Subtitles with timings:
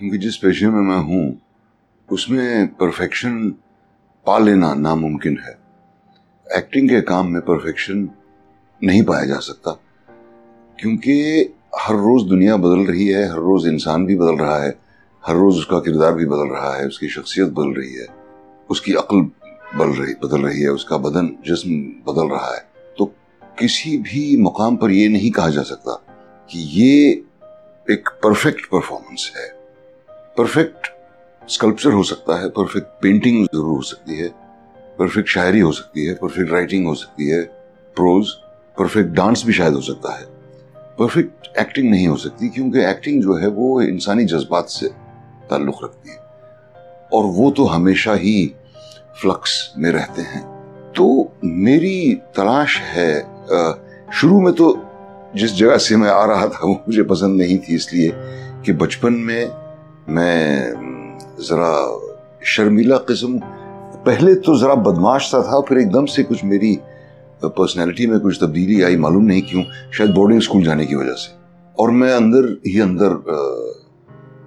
[0.00, 1.40] क्योंकि जिस पेशे में मैं हूँ,
[2.08, 3.48] उसमें परफेक्शन
[4.26, 5.58] पा लेना नामुमकिन है।
[6.46, 8.08] एक्टिंग के काम में परफेक्शन
[8.82, 9.72] नहीं पाया जा सकता,
[10.78, 14.74] क्योंकि हर रोज दुनिया बदल रही है, हर रोज इंसान भी बदल रहा है,
[15.24, 18.06] हर रोज उसका किरदार भी बदल रहा है, उसकी शख्सियत बदल रही है,
[18.70, 19.20] उसकी अक्ल
[19.78, 22.66] बदल रही बदल रही है, उसका बदन, जिस्म बदल रहा है।
[22.98, 23.12] तो
[23.58, 26.02] किसी भी मुकाम पर यह नहीं कहा जा सकता
[26.50, 27.10] कि ये
[27.86, 29.59] एक परफेक्ट परफॉर्मेंस है।
[30.40, 30.86] परफेक्ट
[31.42, 34.28] स्कल्पचर हो सकता है, परफेक्ट पेंटिंग ज़रूर हो सकती है,
[34.98, 37.42] परफेक्ट शायरी हो सकती है, परफेक्ट राइटिंग हो सकती है,
[37.96, 38.30] प्रोज,
[38.76, 40.24] परफेक्ट डांस भी शायद हो सकता है।
[40.98, 44.88] परफेक्ट एक्टिंग नहीं हो सकती क्योंकि एक्टिंग जो है वो इंसानी जज्बात से
[45.50, 46.18] ताल्लुक रखती है।
[47.12, 48.54] और वो तो हमेशा ही
[49.20, 50.42] फ्लक्स में रहते हैं।
[50.96, 53.12] तो मेरी तलाश है
[54.10, 54.76] शुरू में तो
[55.36, 58.12] जिस जगह से मैं आ रहा था वो मुझे पसंद नहीं थी इसलिए
[58.64, 59.59] कि बचपन में
[60.10, 61.72] मैं, ज़रा
[62.46, 63.38] शर्मीला किस्म,
[64.06, 66.78] पहले तो ज़रा बदमाश सा था, फिर एकदम से कुछ मेरी
[67.42, 71.38] पर्सनैलिटी में कुछ तब्दीली आई, मालूम नहीं क्यों, शायद बोर्डिंग स्कूल जाने की वजह से।
[71.76, 73.10] और मैं अंदर ही अंदर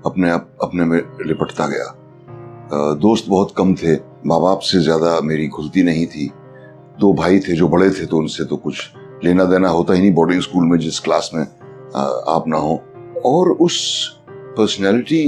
[0.05, 5.47] अपने आप, अपने में लिपटता गया। दोस्त बहुत कम थे माँ बाप से ज़्यादा मेरी
[5.47, 6.29] खुलती नहीं थी।
[6.99, 8.89] दो भाई थे जो बड़े थे तो उनसे तो कुछ
[9.23, 12.81] लेना देना होता ही नहीं बोर्डिंग स्कूल में, जिस क्लास में आप ना हो।
[13.25, 13.77] और उस
[14.57, 15.23] पर्सनैलिटी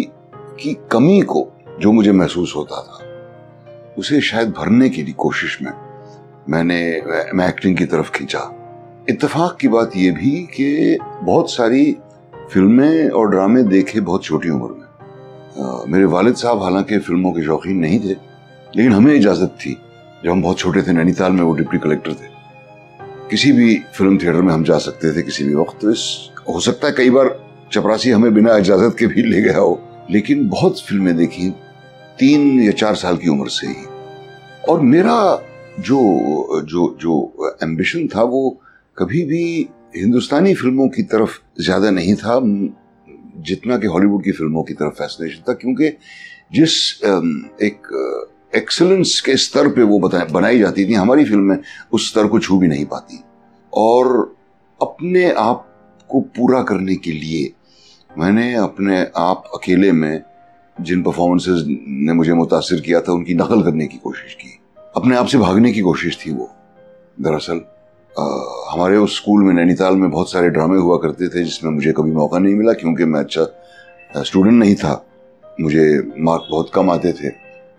[0.60, 1.48] की कमी को
[1.80, 5.72] जो मुझे महसूस होता था उसे शायद भरने की कोशिश में
[6.50, 6.80] मैंने
[7.34, 8.40] मैं एक्टिंग की तरफ़ खींचा।
[9.10, 11.98] इत्तेफाक की बात यह भी कि बहुत सारी
[12.54, 14.86] फ़िल्में और ड्रामे देखे बहुत छोटी उम्र में।
[15.64, 18.14] आ, मेरे वालिद साहब हालाँकि फ़िल्मों के शौकीन नहीं थे
[18.76, 19.78] लेकिन हमें इजाज़त थी
[20.24, 22.34] जब हम बहुत छोटे थे नैनीताल में वो डिप्टी कलेक्टर थे।
[23.30, 26.06] किसी भी फ़िल्म थिएटर में हम जा सकते थे किसी भी वक्त। तो इस
[26.50, 27.40] हो सकता है कई बार
[27.74, 31.50] चपरासी हमें बिना इजाज़त के भी ले गया हो। लेकिन बहुत फ़िल्में देखी
[32.20, 33.86] तीन या चार साल की उम्र से ही।
[34.70, 35.18] और मेरा
[35.80, 38.50] जो जो जो एम्बिशन था, वो
[38.98, 39.44] कभी भी
[39.96, 42.40] हिंदुस्तानी फ़िल्मों की तरफ़ ज़्यादा नहीं था
[43.44, 45.90] जितना कि हॉलीवुड की फ़िल्मों की तरफ़ फैसिनेशन था, क्योंकि
[46.54, 47.04] जिस
[47.64, 47.88] एक
[48.54, 51.58] एक्सलेंस के स्तर पे वो बनाई जाती थी, हमारी फ़िल्में
[51.94, 53.20] उस स्तर को छू भी नहीं पाती।
[53.74, 54.36] और
[54.80, 55.68] अपने आप
[56.10, 57.52] को पूरा करने के लिए
[58.18, 60.24] मैंने अपने आप अकेले में
[60.78, 64.60] जिन परफॉर्मेंसेस ने मुझे मुतासर किया था, उनकी नकल करने की कोशिश की।
[64.96, 66.50] अपने आप से भागने की कोशिश थी वो।
[67.22, 67.62] दरअसल
[68.72, 72.12] हमारे उस स्कूल में नैनीताल में बहुत सारे ड्रामे हुआ करते थे, जिसमें मुझे कभी
[72.12, 75.06] मौका नहीं मिला क्योंकि मैं अच्छा स्टूडेंट नहीं था।
[75.62, 77.30] मुझे मार्क बहुत कम आते थे।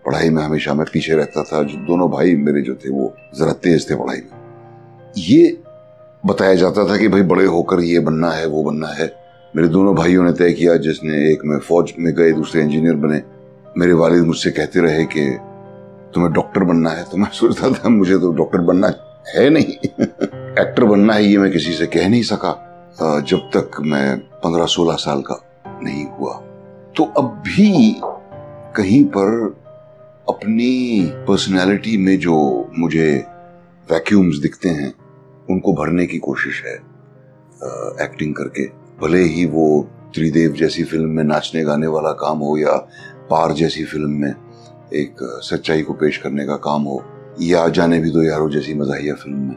[0.05, 3.53] पढ़ाई में हमेशा मैं पीछे रहता था। जो दोनों भाई मेरे जो थे, वो ज़रा
[3.53, 5.57] तेज थे पढ़ाई में। ये
[6.25, 9.95] बताया जाता था कि भाई बड़े होकर ये बनना है, वो बनना है। मेरे दोनों
[9.95, 13.21] भाइयों ने तय किया, जिसने एक में फौज में गए, दूसरे इंजीनियर बने।
[13.77, 15.37] मेरे वालिद मुझसे कहते रहे कि
[16.13, 18.93] तुम्हें डॉक्टर बनना है। तो मैं सोचता था, मुझे तो डॉक्टर बनना
[19.35, 19.63] है नहीं।
[20.63, 22.63] एक्टर बनना है ये मैं किसी से कह नहीं सका।
[23.01, 25.43] जब तक मैं पंद्रह सोलह साल का
[25.83, 26.33] नहीं हुआ।
[26.97, 27.95] तो अब भी
[28.75, 29.57] कहीं पर
[30.29, 33.25] अपनी पर्सनालिटी में जो मुझे
[33.91, 34.93] वैक्यूम्स दिखते हैं,
[35.49, 36.75] उनको भरने की कोशिश है
[38.05, 39.65] एक्टिंग करके। भले ही वो
[40.13, 42.75] त्रिदेव जैसी फ़िल्म में नाचने गाने वाला काम हो या
[43.29, 44.33] पार जैसी फ़िल्म में
[44.95, 47.03] एक सच्चाई को पेश करने का काम हो
[47.41, 49.55] या जाने भी दो यारो जैसी मजाहिया फ़िल्म में।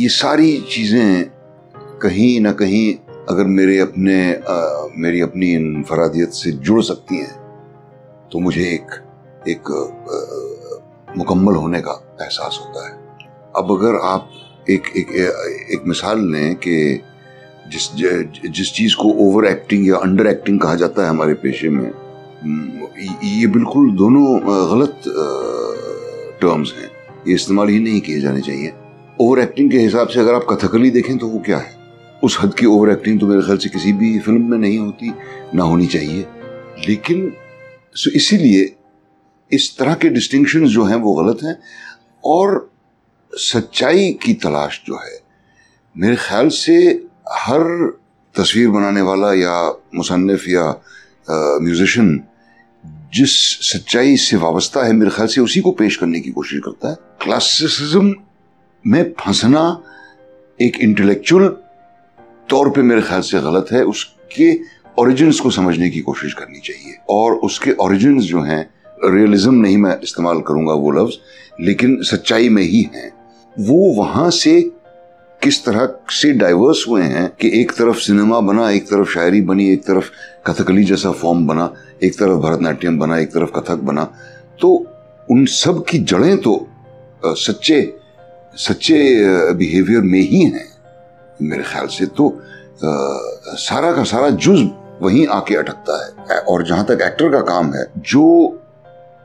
[0.00, 1.30] ये सारी चीज़ें
[2.02, 2.94] कहीं ना कहीं
[3.28, 7.34] अगर मेरे अपने आ, मेरी अपनी इनफरादियत से जुड़ सकती हैं
[8.32, 8.94] तो मुझे एक
[9.48, 11.92] एक आ, मुकम्मल होने का
[12.22, 12.92] एहसास होता है।
[13.56, 14.30] अब अगर आप
[14.70, 17.02] एक एक एक एक मिसाल लें कि
[17.72, 17.88] जिस
[18.50, 21.90] जिस चीज़ को ओवर एक्टिंग या अंडर एक्टिंग कहा जाता है हमारे पेशे में
[23.24, 24.24] ये बिल्कुल दोनों
[24.72, 25.02] गलत
[26.40, 26.88] टर्म्स हैं।
[27.28, 28.72] ये इस्तेमाल ही नहीं किए जाने चाहिए।
[29.20, 31.74] ओवर एक्टिंग के हिसाब से अगर आप कथकली देखें तो वो क्या है?
[32.22, 35.12] उस हद की ओवर एक्टिंग तो मेरे ख्याल से किसी भी फ़िल्म में नहीं होती,
[35.54, 36.26] ना होनी चाहिए।
[36.88, 37.32] लेकिन
[38.14, 38.74] इसीलिए
[39.50, 41.56] इस तरह के डिस्टिंक्शन जो हैं वो गलत हैं
[42.24, 42.70] और
[43.32, 45.18] सच्चाई की तलाश जो है,
[45.94, 46.76] मेरे ख्याल से
[47.32, 47.62] हर
[48.34, 49.54] तस्वीर बनाने वाला या
[49.94, 50.82] मुसनफ़ या
[51.62, 52.20] म्यूजिशियन
[53.14, 53.32] जिस
[53.72, 56.96] सच्चाई से वाबस्ता है, मेरे ख्याल से उसी को पेश करने की कोशिश करता है।
[57.22, 58.14] क्लासिसिज्म
[58.86, 59.82] में फंसना
[60.60, 61.48] एक इंटेलेक्चुअल
[62.48, 64.60] तौर पे मेरे ख्याल से गलत है। उसके
[64.98, 68.62] ओरिजिन्स को समझने की कोशिश करनी चाहिए। और उसके ओरिजिन्स जो हैं
[69.04, 71.18] रियलिज्म नहीं मैं इस्तेमाल करूँगा वो लफ्ज,
[71.60, 73.12] लेकिन सच्चाई में ही हैं।
[73.58, 74.79] वो वहाँ से
[75.42, 79.68] किस तरह से डाइवर्स हुए हैं कि एक तरफ़ सिनेमा बना एक तरफ़ शायरी बनी
[79.72, 80.10] एक तरफ़
[80.46, 81.72] कथकली जैसा फॉर्म बना
[82.02, 84.04] एक तरफ़ भरतनाट्यम बना एक तरफ़ कथक बना।
[84.60, 84.68] तो
[85.30, 86.54] उन सब की जड़ें तो
[87.24, 87.80] सच्चे
[88.56, 88.98] सच्चे
[89.54, 90.68] बिहेवियर में ही हैं
[91.40, 92.90] मेरे ख्याल से तो आ,
[93.56, 94.68] सारा का सारा जुज
[95.02, 98.26] वहीं आके अटकता है। और जहाँ तक एक्टर का काम है जो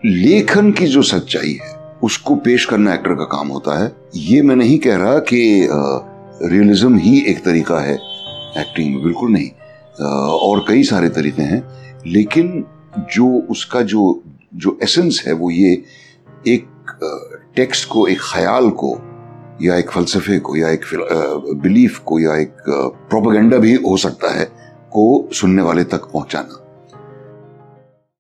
[0.05, 1.73] लेखन की जो सच्चाई है
[2.05, 5.39] उसको पेश करना एक्टर का काम होता है। ये मैं नहीं कह रहा कि
[6.43, 9.49] रियलिज्म ही एक तरीका है एक्टिंग में बिल्कुल नहीं।
[10.01, 11.61] आ, और कई सारे तरीके हैं
[12.07, 12.65] लेकिन
[13.15, 14.23] जो उसका जो
[14.55, 15.71] जो एसेंस है वो ये
[16.47, 16.67] एक
[17.55, 18.91] टेक्स्ट को एक ख्याल को
[19.61, 20.85] या एक फलसफे को या एक
[21.61, 22.55] बिलीफ को या एक
[23.09, 24.45] प्रोपागेंडा भी हो सकता है
[24.93, 26.61] को सुनने वाले तक पहुंचाना।